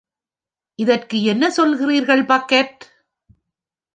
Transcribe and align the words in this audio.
இதற்கு 0.79 1.23
என்ன 1.23 1.49
சொல்கிறீர்கள், 1.49 2.23
பக்கெட்? 2.25 2.81